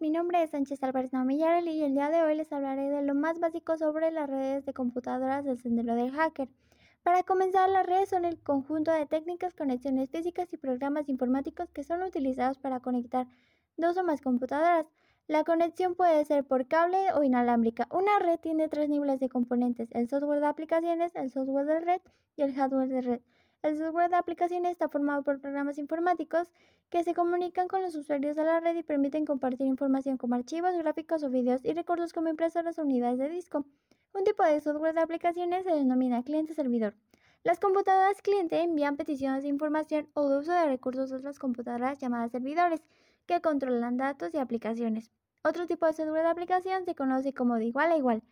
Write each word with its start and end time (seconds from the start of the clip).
mi 0.00 0.10
nombre 0.10 0.42
es 0.42 0.50
Sánchez 0.50 0.82
Álvarez 0.82 1.12
Namillarel 1.12 1.68
y 1.68 1.84
el 1.84 1.94
día 1.94 2.10
de 2.10 2.20
hoy 2.20 2.34
les 2.34 2.52
hablaré 2.52 2.90
de 2.90 3.02
lo 3.02 3.14
más 3.14 3.38
básico 3.38 3.78
sobre 3.78 4.10
las 4.10 4.28
redes 4.28 4.66
de 4.66 4.74
computadoras 4.74 5.44
del 5.44 5.60
sendero 5.60 5.94
del 5.94 6.10
hacker. 6.10 6.48
Para 7.04 7.22
comenzar, 7.22 7.70
las 7.70 7.86
redes 7.86 8.08
son 8.08 8.24
el 8.24 8.36
conjunto 8.42 8.90
de 8.90 9.06
técnicas, 9.06 9.54
conexiones 9.54 10.10
físicas 10.10 10.52
y 10.52 10.56
programas 10.56 11.08
informáticos 11.08 11.70
que 11.70 11.84
son 11.84 12.02
utilizados 12.02 12.58
para 12.58 12.80
conectar 12.80 13.28
dos 13.76 13.96
o 13.96 14.02
más 14.02 14.20
computadoras. 14.22 14.86
La 15.28 15.44
conexión 15.44 15.94
puede 15.94 16.24
ser 16.24 16.44
por 16.44 16.66
cable 16.66 17.12
o 17.14 17.22
inalámbrica. 17.22 17.86
Una 17.92 18.18
red 18.18 18.40
tiene 18.40 18.68
tres 18.68 18.88
niveles 18.88 19.20
de 19.20 19.28
componentes, 19.28 19.88
el 19.92 20.08
software 20.08 20.40
de 20.40 20.46
aplicaciones, 20.46 21.14
el 21.14 21.30
software 21.30 21.66
de 21.66 21.78
red 21.78 22.00
y 22.34 22.42
el 22.42 22.54
hardware 22.54 22.88
de 22.88 23.00
red. 23.02 23.20
El 23.66 23.78
software 23.78 24.10
de 24.10 24.14
aplicaciones 24.14 24.70
está 24.70 24.88
formado 24.88 25.24
por 25.24 25.40
programas 25.40 25.76
informáticos 25.78 26.52
que 26.88 27.02
se 27.02 27.14
comunican 27.14 27.66
con 27.66 27.82
los 27.82 27.96
usuarios 27.96 28.36
de 28.36 28.44
la 28.44 28.60
red 28.60 28.76
y 28.76 28.84
permiten 28.84 29.24
compartir 29.24 29.66
información 29.66 30.18
como 30.18 30.36
archivos, 30.36 30.76
gráficos 30.76 31.24
o 31.24 31.30
videos 31.30 31.64
y 31.64 31.72
recursos 31.72 32.12
como 32.12 32.28
impresoras 32.28 32.78
o 32.78 32.82
unidades 32.82 33.18
de 33.18 33.28
disco. 33.28 33.66
Un 34.14 34.22
tipo 34.22 34.44
de 34.44 34.60
software 34.60 34.94
de 34.94 35.00
aplicaciones 35.00 35.64
se 35.64 35.72
denomina 35.72 36.22
cliente-servidor. 36.22 36.94
Las 37.42 37.58
computadoras 37.58 38.22
cliente 38.22 38.62
envían 38.62 38.96
peticiones 38.96 39.42
de 39.42 39.48
información 39.48 40.06
o 40.14 40.28
de 40.28 40.38
uso 40.38 40.52
de 40.52 40.66
recursos 40.66 41.10
a 41.10 41.16
otras 41.16 41.40
computadoras 41.40 41.98
llamadas 41.98 42.30
servidores, 42.30 42.84
que 43.26 43.40
controlan 43.40 43.96
datos 43.96 44.32
y 44.32 44.38
aplicaciones. 44.38 45.10
Otro 45.42 45.66
tipo 45.66 45.86
de 45.86 45.92
software 45.92 46.22
de 46.22 46.28
aplicación 46.28 46.84
se 46.84 46.94
conoce 46.94 47.34
como 47.34 47.56
de 47.56 47.64
igual 47.64 47.90
a 47.90 47.96
igual. 47.96 48.22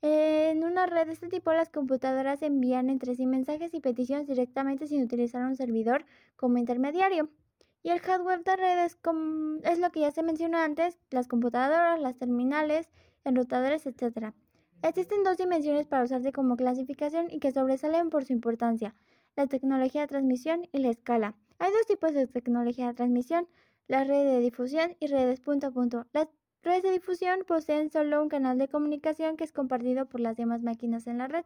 En 0.00 0.62
una 0.62 0.86
red 0.86 1.06
de 1.06 1.12
este 1.12 1.28
tipo, 1.28 1.52
las 1.52 1.70
computadoras 1.70 2.42
envían 2.42 2.88
entre 2.88 3.16
sí 3.16 3.26
mensajes 3.26 3.74
y 3.74 3.80
peticiones 3.80 4.28
directamente 4.28 4.86
sin 4.86 5.02
utilizar 5.02 5.44
un 5.44 5.56
servidor 5.56 6.04
como 6.36 6.58
intermediario. 6.58 7.28
Y 7.82 7.90
el 7.90 7.98
hardware 8.00 8.44
de 8.44 8.56
red 8.56 8.84
es, 8.84 9.78
lo 9.78 9.90
que 9.90 10.00
ya 10.00 10.10
se 10.12 10.22
mencionó 10.22 10.58
antes, 10.58 10.98
las 11.10 11.26
computadoras, 11.26 12.00
las 12.00 12.16
terminales, 12.16 12.88
enrutadores, 13.24 13.86
etc. 13.86 14.34
Existen 14.82 15.24
dos 15.24 15.36
dimensiones 15.36 15.86
para 15.86 16.04
usarse 16.04 16.32
como 16.32 16.56
clasificación 16.56 17.26
y 17.30 17.40
que 17.40 17.50
sobresalen 17.50 18.10
por 18.10 18.24
su 18.24 18.32
importancia, 18.32 18.94
la 19.34 19.48
tecnología 19.48 20.02
de 20.02 20.08
transmisión 20.08 20.68
y 20.72 20.78
la 20.78 20.90
escala. 20.90 21.34
Hay 21.58 21.72
dos 21.72 21.86
tipos 21.86 22.12
de 22.12 22.28
tecnología 22.28 22.86
de 22.86 22.94
transmisión, 22.94 23.48
la 23.88 24.04
red 24.04 24.24
de 24.24 24.40
difusión 24.40 24.96
y 25.00 25.08
redes 25.08 25.40
punto 25.40 25.68
a 25.68 25.70
punto. 25.72 26.06
Redes 26.62 26.82
de 26.82 26.90
difusión 26.90 27.44
poseen 27.46 27.90
solo 27.90 28.20
un 28.20 28.28
canal 28.28 28.58
de 28.58 28.68
comunicación 28.68 29.36
que 29.36 29.44
es 29.44 29.52
compartido 29.52 30.06
por 30.06 30.20
las 30.20 30.36
demás 30.36 30.62
máquinas 30.62 31.06
en 31.06 31.18
la 31.18 31.28
red. 31.28 31.44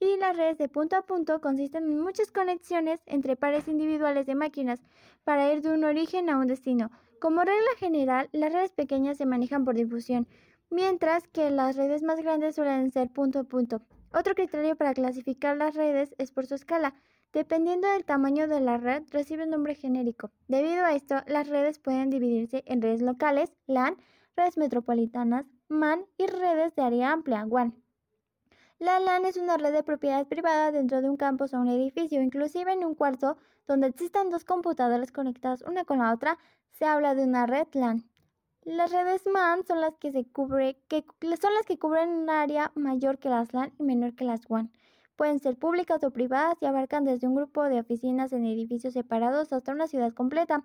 Y 0.00 0.16
las 0.16 0.36
redes 0.36 0.58
de 0.58 0.68
punto 0.68 0.96
a 0.96 1.02
punto 1.02 1.40
consisten 1.40 1.84
en 1.84 2.00
muchas 2.00 2.32
conexiones 2.32 3.00
entre 3.06 3.36
pares 3.36 3.68
individuales 3.68 4.26
de 4.26 4.34
máquinas 4.34 4.80
para 5.22 5.52
ir 5.52 5.62
de 5.62 5.70
un 5.70 5.84
origen 5.84 6.28
a 6.28 6.38
un 6.38 6.48
destino. 6.48 6.90
Como 7.20 7.42
regla 7.42 7.70
general, 7.76 8.28
las 8.32 8.52
redes 8.52 8.72
pequeñas 8.72 9.16
se 9.16 9.26
manejan 9.26 9.64
por 9.64 9.76
difusión, 9.76 10.26
mientras 10.70 11.28
que 11.28 11.50
las 11.50 11.76
redes 11.76 12.02
más 12.02 12.20
grandes 12.20 12.56
suelen 12.56 12.90
ser 12.90 13.10
punto 13.10 13.38
a 13.38 13.44
punto. 13.44 13.80
Otro 14.12 14.34
criterio 14.34 14.74
para 14.74 14.92
clasificar 14.92 15.56
las 15.56 15.76
redes 15.76 16.16
es 16.18 16.32
por 16.32 16.46
su 16.46 16.56
escala. 16.56 16.94
Dependiendo 17.32 17.88
del 17.88 18.04
tamaño 18.04 18.48
de 18.48 18.60
la 18.60 18.76
red, 18.76 19.04
recibe 19.10 19.44
un 19.44 19.50
nombre 19.50 19.76
genérico. 19.76 20.32
Debido 20.48 20.84
a 20.84 20.94
esto, 20.94 21.22
las 21.28 21.48
redes 21.48 21.78
pueden 21.78 22.10
dividirse 22.10 22.64
en 22.66 22.82
redes 22.82 23.02
locales, 23.02 23.52
LAN, 23.66 23.96
redes 24.36 24.56
metropolitanas, 24.56 25.46
MAN 25.68 26.06
y 26.16 26.26
redes 26.26 26.74
de 26.74 26.82
área 26.82 27.12
amplia, 27.12 27.44
WAN. 27.44 27.74
La 28.78 28.98
LAN 28.98 29.26
es 29.26 29.36
una 29.36 29.56
red 29.56 29.72
de 29.72 29.82
propiedad 29.82 30.26
privada 30.26 30.72
dentro 30.72 31.02
de 31.02 31.08
un 31.08 31.16
campus 31.16 31.54
o 31.54 31.60
un 31.60 31.68
edificio, 31.68 32.22
inclusive 32.22 32.72
en 32.72 32.84
un 32.84 32.94
cuarto 32.94 33.36
donde 33.66 33.86
existan 33.86 34.30
dos 34.30 34.44
computadoras 34.44 35.12
conectadas 35.12 35.62
una 35.62 35.84
con 35.84 35.98
la 35.98 36.12
otra, 36.12 36.38
se 36.72 36.84
habla 36.84 37.14
de 37.14 37.24
una 37.24 37.46
red 37.46 37.68
LAN. 37.74 38.04
Las 38.64 38.90
redes 38.90 39.22
MAN 39.26 39.64
son 39.64 39.80
las 39.80 39.96
que, 39.98 40.12
se 40.12 40.24
que 40.24 41.04
son 41.40 41.54
las 41.54 41.66
que 41.66 41.78
cubren 41.78 42.08
un 42.08 42.30
área 42.30 42.72
mayor 42.74 43.18
que 43.18 43.28
las 43.28 43.52
LAN 43.52 43.72
y 43.78 43.82
menor 43.82 44.14
que 44.14 44.24
las 44.24 44.48
WAN. 44.48 44.72
Pueden 45.16 45.38
ser 45.40 45.56
públicas 45.56 46.02
o 46.04 46.10
privadas 46.10 46.56
y 46.60 46.66
abarcan 46.66 47.04
desde 47.04 47.28
un 47.28 47.34
grupo 47.34 47.64
de 47.64 47.78
oficinas 47.80 48.32
en 48.32 48.46
edificios 48.46 48.94
separados 48.94 49.52
hasta 49.52 49.72
una 49.72 49.86
ciudad 49.86 50.12
completa. 50.12 50.64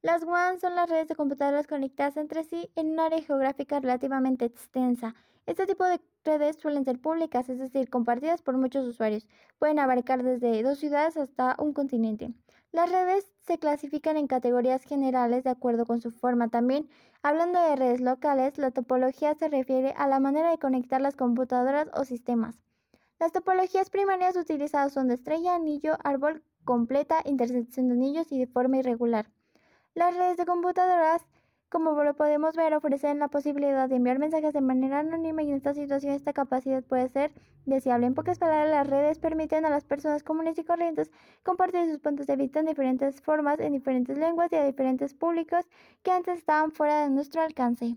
Las 0.00 0.22
WAN 0.22 0.60
son 0.60 0.76
las 0.76 0.88
redes 0.88 1.08
de 1.08 1.16
computadoras 1.16 1.66
conectadas 1.66 2.16
entre 2.16 2.44
sí 2.44 2.70
en 2.76 2.92
un 2.92 3.00
área 3.00 3.20
geográfica 3.20 3.80
relativamente 3.80 4.44
extensa. 4.44 5.16
Este 5.44 5.66
tipo 5.66 5.82
de 5.84 6.00
redes 6.24 6.56
suelen 6.56 6.84
ser 6.84 7.00
públicas, 7.00 7.48
es 7.48 7.58
decir, 7.58 7.90
compartidas 7.90 8.40
por 8.40 8.56
muchos 8.56 8.86
usuarios. 8.86 9.26
Pueden 9.58 9.80
abarcar 9.80 10.22
desde 10.22 10.62
dos 10.62 10.78
ciudades 10.78 11.16
hasta 11.16 11.56
un 11.58 11.72
continente. 11.72 12.32
Las 12.70 12.92
redes 12.92 13.26
se 13.40 13.58
clasifican 13.58 14.16
en 14.16 14.28
categorías 14.28 14.84
generales 14.84 15.42
de 15.42 15.50
acuerdo 15.50 15.84
con 15.84 16.00
su 16.00 16.12
forma 16.12 16.46
también. 16.46 16.88
Hablando 17.24 17.60
de 17.60 17.74
redes 17.74 18.00
locales, 18.00 18.56
la 18.56 18.70
topología 18.70 19.34
se 19.34 19.48
refiere 19.48 19.94
a 19.96 20.06
la 20.06 20.20
manera 20.20 20.52
de 20.52 20.58
conectar 20.58 21.00
las 21.00 21.16
computadoras 21.16 21.88
o 21.92 22.04
sistemas. 22.04 22.60
Las 23.18 23.32
topologías 23.32 23.90
primarias 23.90 24.36
utilizadas 24.36 24.92
son 24.92 25.08
de 25.08 25.14
estrella, 25.14 25.56
anillo, 25.56 25.98
árbol, 26.04 26.44
completa, 26.64 27.20
intersección 27.24 27.88
de 27.88 27.94
anillos 27.94 28.30
y 28.30 28.38
de 28.38 28.46
forma 28.46 28.76
irregular. 28.76 29.26
Las 29.98 30.16
redes 30.16 30.36
de 30.36 30.46
computadoras, 30.46 31.26
como 31.68 32.04
lo 32.04 32.14
podemos 32.14 32.54
ver, 32.54 32.72
ofrecen 32.72 33.18
la 33.18 33.26
posibilidad 33.26 33.88
de 33.88 33.96
enviar 33.96 34.20
mensajes 34.20 34.52
de 34.52 34.60
manera 34.60 35.00
anónima 35.00 35.42
y 35.42 35.48
en 35.48 35.56
esta 35.56 35.74
situación 35.74 36.12
esta 36.12 36.32
capacidad 36.32 36.84
puede 36.84 37.08
ser 37.08 37.32
deseable. 37.66 38.06
En 38.06 38.14
pocas 38.14 38.38
palabras, 38.38 38.70
las 38.70 38.86
redes 38.86 39.18
permiten 39.18 39.66
a 39.66 39.70
las 39.70 39.84
personas 39.84 40.22
comunes 40.22 40.56
y 40.56 40.62
corrientes 40.62 41.10
compartir 41.42 41.86
sus 41.88 41.98
puntos 41.98 42.28
de 42.28 42.36
vista 42.36 42.60
en 42.60 42.66
diferentes 42.66 43.20
formas, 43.20 43.58
en 43.58 43.72
diferentes 43.72 44.16
lenguas 44.16 44.52
y 44.52 44.54
a 44.54 44.64
diferentes 44.64 45.14
públicos 45.14 45.64
que 46.04 46.12
antes 46.12 46.38
estaban 46.38 46.70
fuera 46.70 47.02
de 47.02 47.10
nuestro 47.10 47.42
alcance. 47.42 47.96